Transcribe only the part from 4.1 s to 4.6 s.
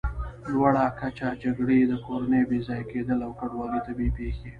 پېښې